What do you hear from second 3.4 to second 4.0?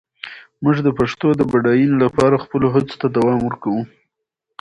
ورکوو.